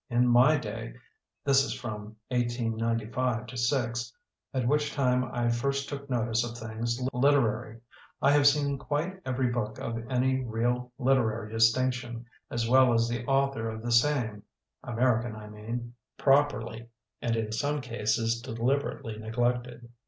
In 0.09 0.25
my 0.27 0.57
day— 0.57 0.95
this 1.45 1.63
is 1.63 1.75
from 1.75 2.15
1895 2.29 3.51
6, 3.53 4.13
at 4.51 4.67
which 4.67 4.91
time 4.95 5.25
I 5.31 5.49
first 5.49 5.89
took 5.89 6.09
notice 6.09 6.43
of 6.43 6.57
things 6.57 6.99
literary— 7.13 7.81
I 8.19 8.31
have 8.31 8.47
seen 8.47 8.79
quite 8.79 9.21
every 9.27 9.49
book 9.51 9.77
of 9.77 10.03
any 10.09 10.43
real 10.43 10.91
literary 10.97 11.51
distinction, 11.51 12.25
as 12.49 12.67
well 12.67 12.95
as 12.95 13.07
the 13.09 13.23
author 13.27 13.69
of 13.69 13.83
the 13.83 13.91
same 13.91 14.41
(American 14.83 15.35
I 15.35 15.49
mean) 15.49 15.93
properly 16.17 16.89
and 17.21 17.35
in 17.35 17.51
some 17.51 17.79
cases 17.79 18.41
deliberately 18.41 19.19
neglected. 19.19 19.87